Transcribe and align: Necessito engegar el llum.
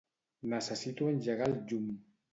Necessito 0.53 1.11
engegar 1.13 1.51
el 1.53 1.57
llum. 1.69 1.93